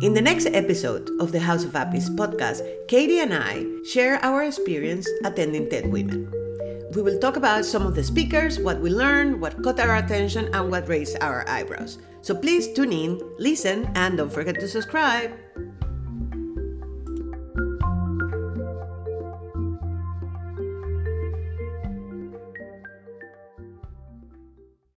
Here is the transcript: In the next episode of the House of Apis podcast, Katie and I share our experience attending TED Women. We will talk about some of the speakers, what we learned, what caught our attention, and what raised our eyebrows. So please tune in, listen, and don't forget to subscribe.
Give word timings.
In 0.00 0.14
the 0.14 0.22
next 0.22 0.46
episode 0.46 1.10
of 1.20 1.32
the 1.32 1.40
House 1.40 1.64
of 1.64 1.76
Apis 1.76 2.08
podcast, 2.10 2.62
Katie 2.88 3.20
and 3.20 3.34
I 3.34 3.66
share 3.84 4.18
our 4.24 4.42
experience 4.42 5.08
attending 5.24 5.68
TED 5.68 5.92
Women. 5.92 6.30
We 6.94 7.02
will 7.02 7.18
talk 7.18 7.36
about 7.36 7.64
some 7.64 7.86
of 7.86 7.94
the 7.94 8.02
speakers, 8.02 8.58
what 8.58 8.80
we 8.80 8.90
learned, 8.90 9.40
what 9.40 9.62
caught 9.62 9.80
our 9.80 9.96
attention, 9.96 10.48
and 10.54 10.70
what 10.70 10.88
raised 10.88 11.18
our 11.20 11.48
eyebrows. 11.48 11.98
So 12.22 12.34
please 12.34 12.72
tune 12.72 12.92
in, 12.92 13.20
listen, 13.38 13.90
and 13.94 14.16
don't 14.16 14.32
forget 14.32 14.58
to 14.60 14.68
subscribe. 14.68 15.32